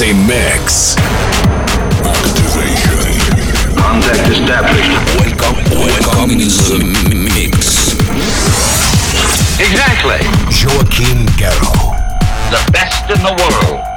Your 0.00 0.14
Mix. 0.14 0.96
Activation. 2.06 3.12
Contact 3.76 4.30
established. 4.30 4.88
Welcome, 5.20 5.56
welcome 5.76 6.30
in 6.30 6.38
the 6.38 7.28
mix. 7.34 7.92
Exactly. 9.60 10.24
Joachim 10.48 11.26
Garraud. 11.36 11.98
The 12.50 12.72
best 12.72 13.10
in 13.10 13.22
the 13.22 13.34
world. 13.36 13.89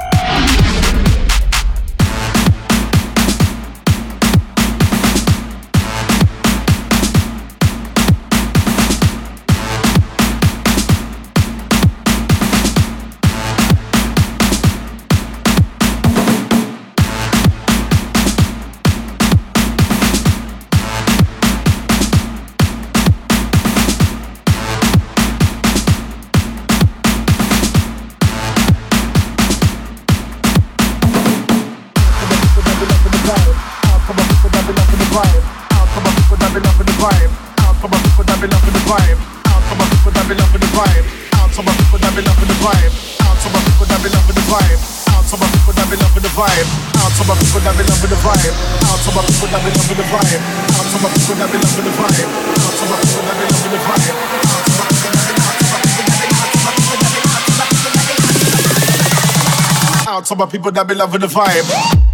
some 60.34 60.42
of 60.42 60.50
people 60.50 60.72
that 60.72 60.88
be 60.88 60.96
loving 60.96 61.20
the 61.20 61.28
vibe. 61.28 62.13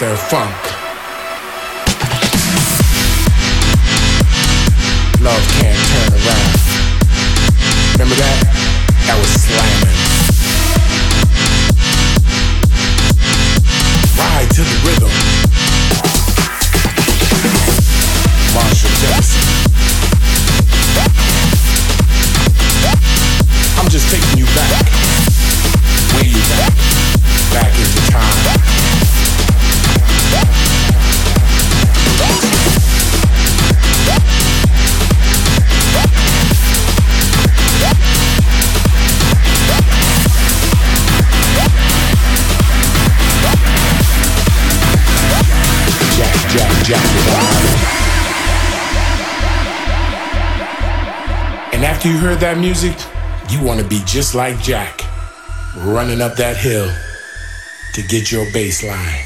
Jackmaster 0.00 0.16
Funk. 0.16 0.79
Heard 52.40 52.56
that 52.56 52.58
music, 52.58 52.96
you 53.50 53.62
want 53.62 53.80
to 53.80 53.86
be 53.86 54.00
just 54.06 54.34
like 54.34 54.58
Jack, 54.60 55.02
running 55.76 56.22
up 56.22 56.36
that 56.36 56.56
hill 56.56 56.90
to 57.92 58.02
get 58.02 58.32
your 58.32 58.50
bass 58.50 58.82
line. 58.82 59.20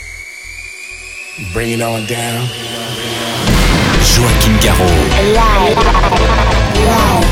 Bring 1.53 1.71
it 1.71 1.81
on 1.81 2.07
down. 2.07 2.43
Joachim 4.03 4.59
Garraud. 4.59 5.11
Live. 5.33 5.77
Live. 6.91 7.31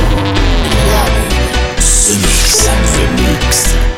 The 2.07 2.15
Mix. 2.23 2.67
The 2.95 3.07
Mix. 3.19 3.92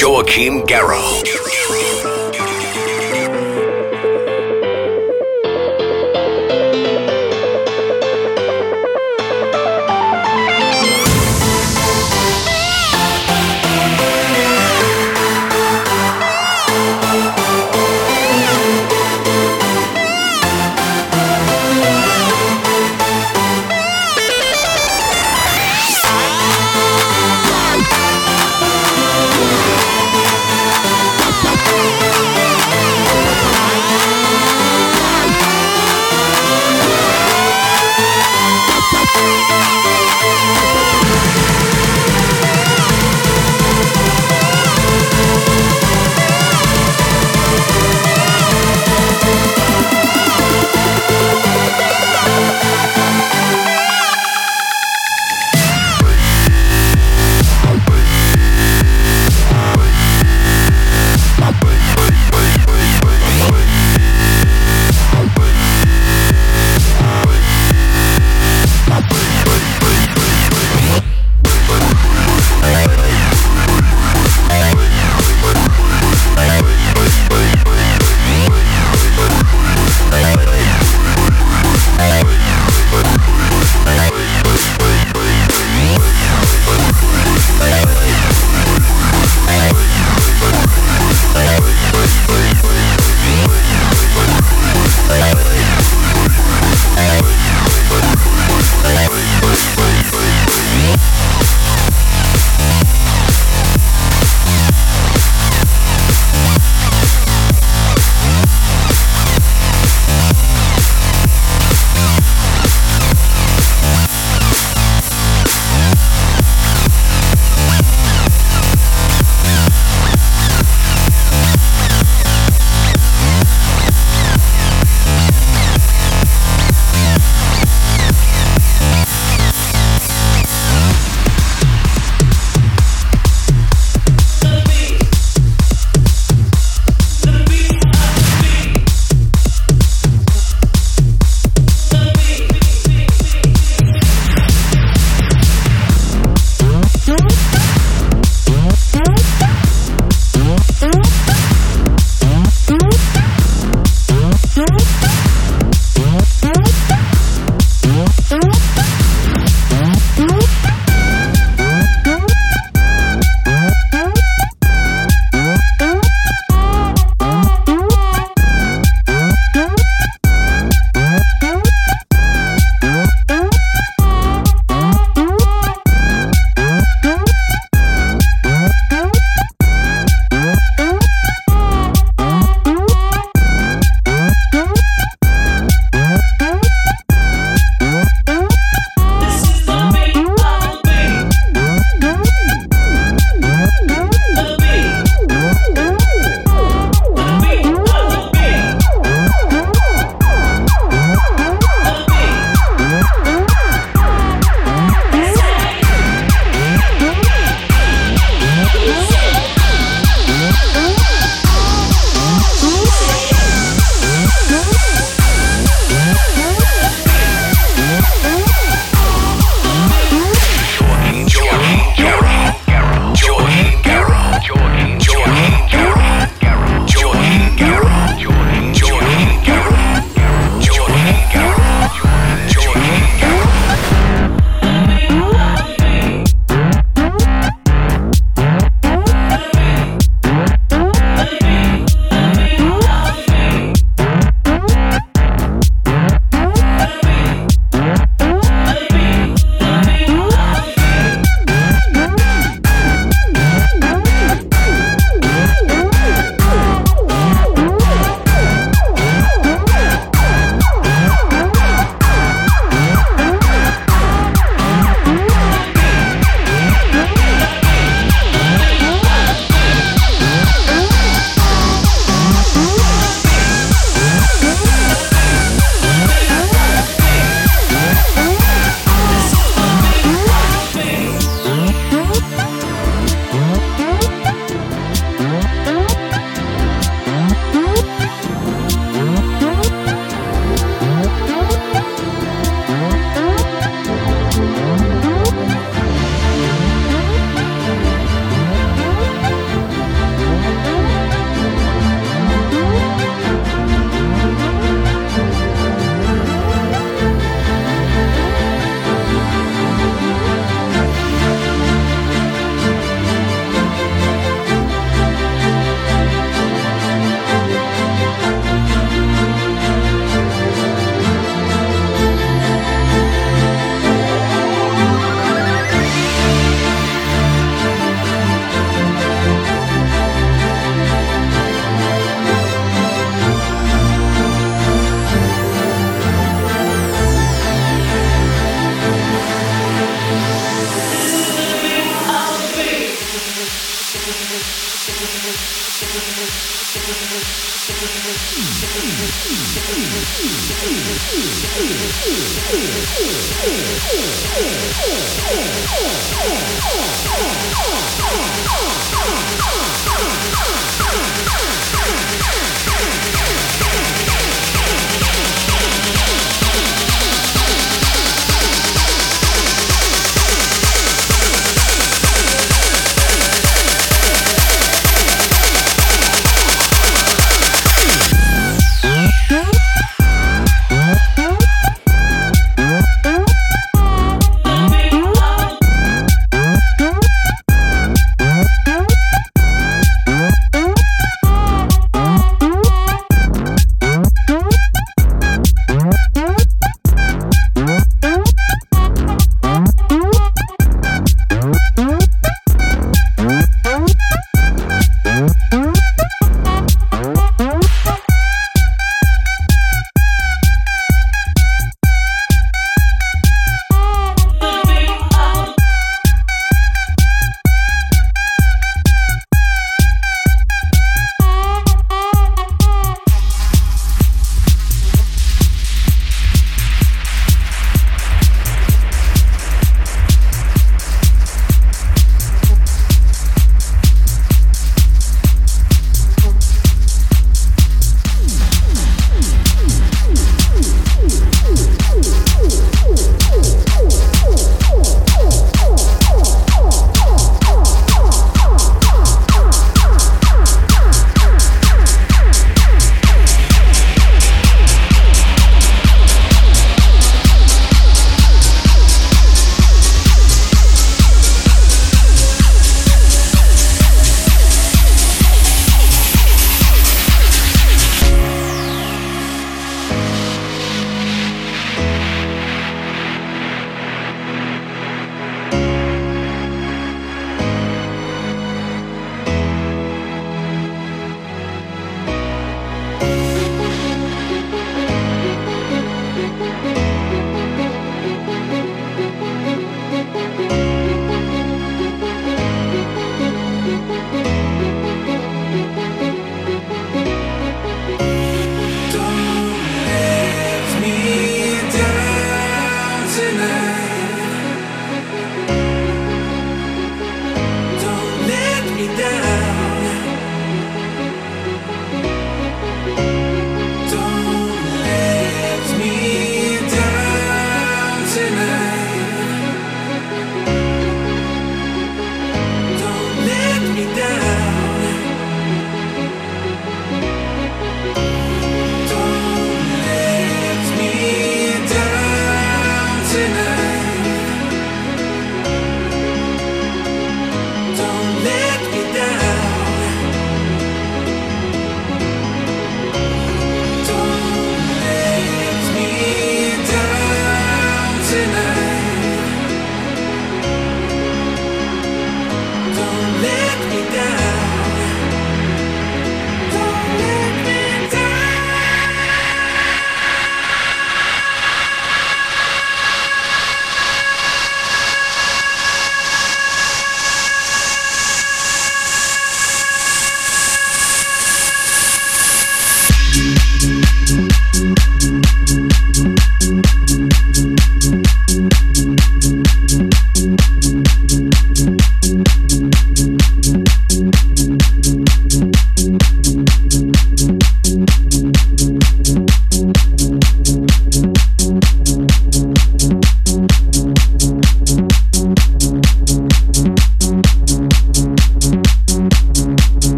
Joachim 0.00 0.62
Garraud. 0.66 1.53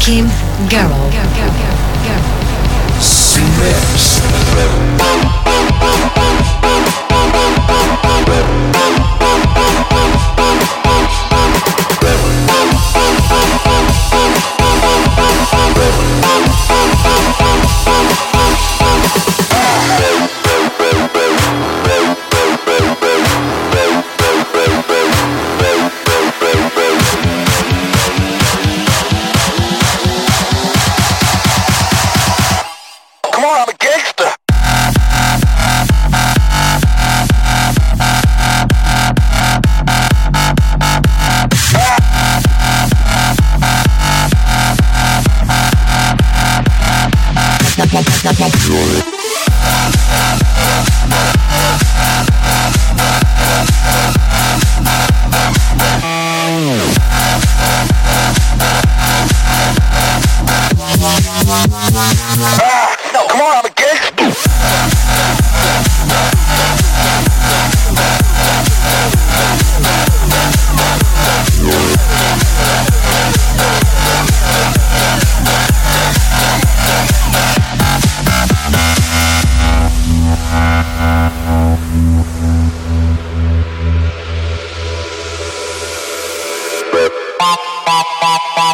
Joachim 0.00 0.26
Garraud. 0.70 1.09
No, 88.22 88.69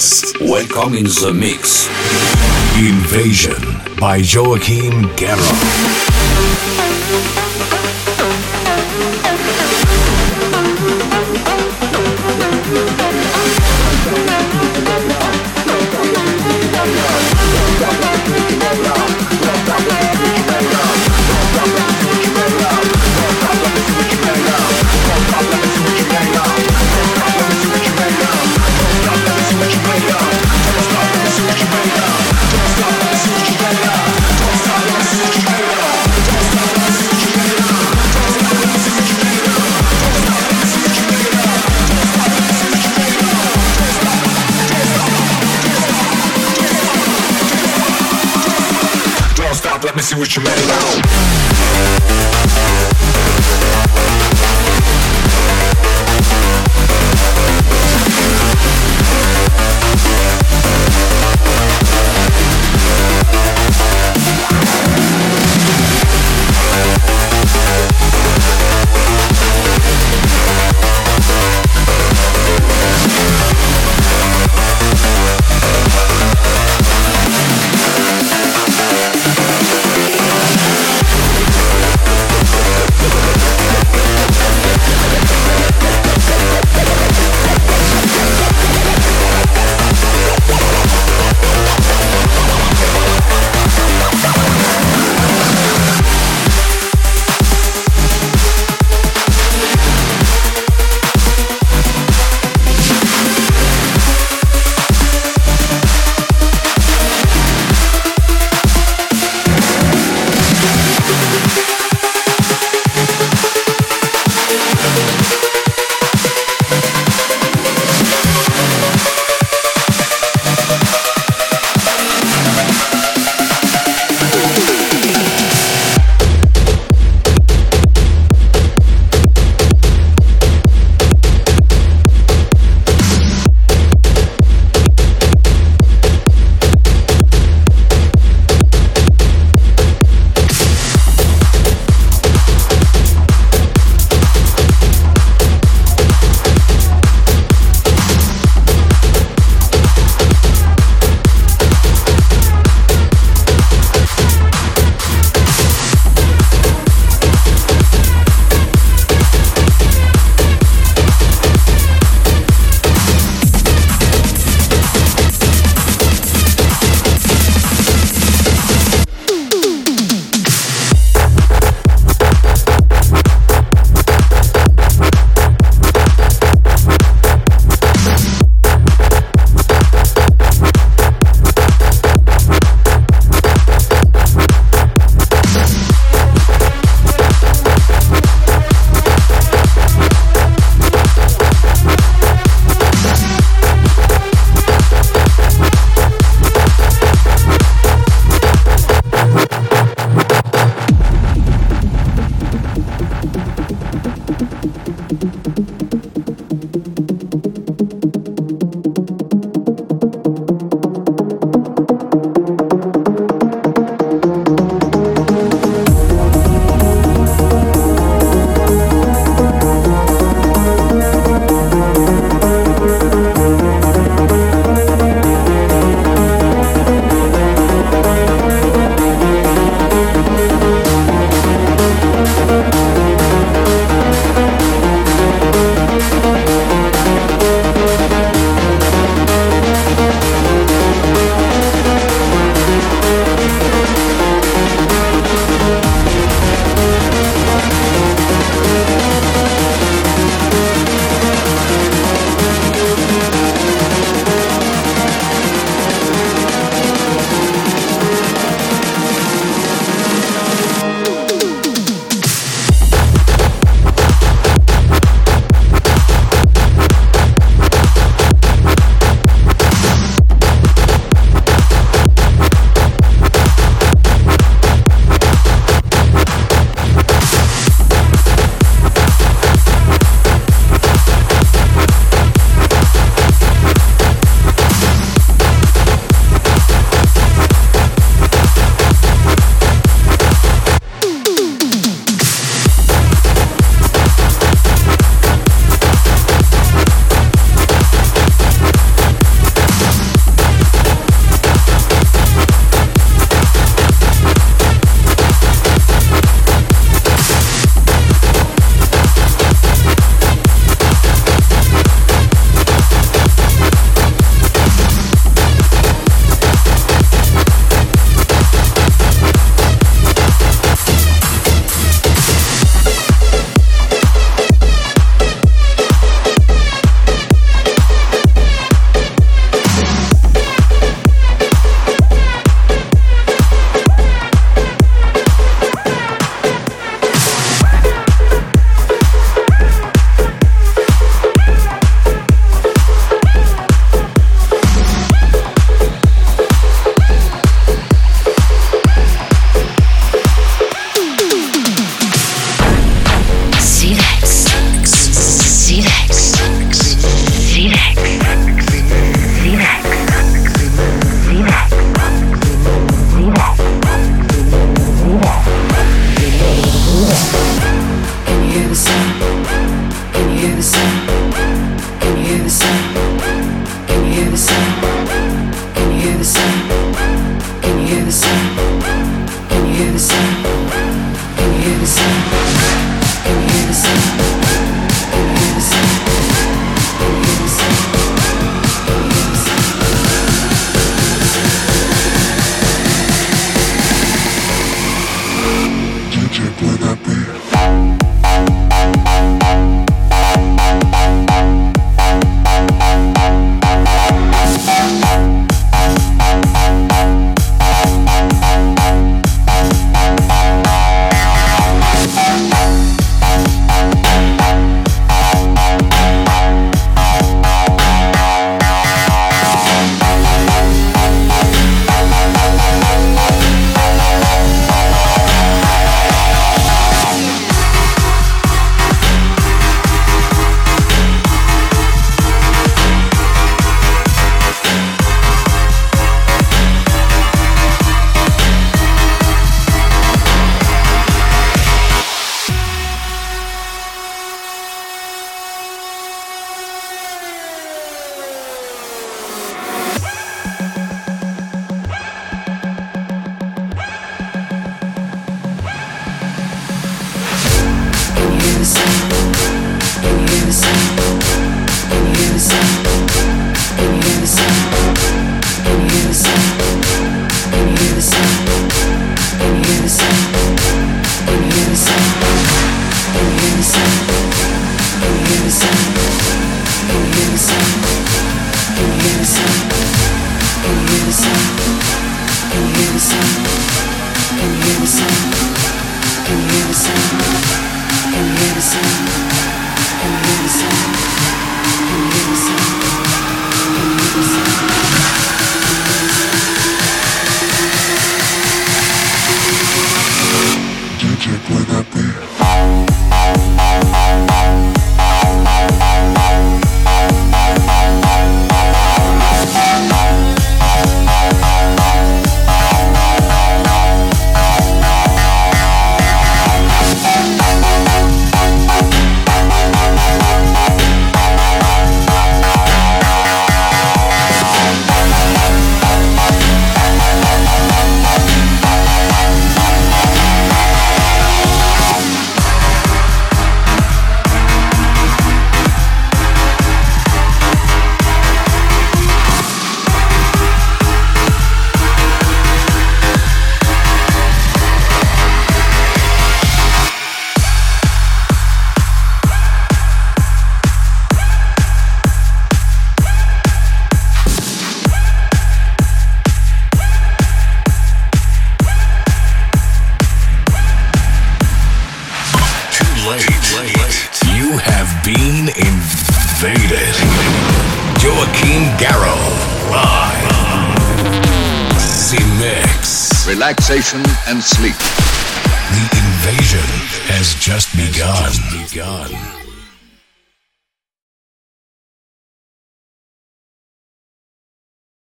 this. 0.00 0.32
Welcome 0.40 0.94
in 0.94 1.04
the 1.04 1.32
mix. 1.34 1.86
Invasion 2.78 3.60
by 3.98 4.16
Joachim 4.16 5.04
Garraud. 5.16 6.10